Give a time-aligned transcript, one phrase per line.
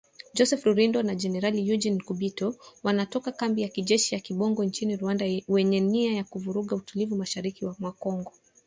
[0.35, 5.79] Joseph Rurindo na Generali Eugene Nkubito, wanatoka kambi ya kijeshi ya Kibungo nchini Rwanda wenye
[5.79, 8.33] nia ya kuvuruga utulivu mashariki mwa Kongo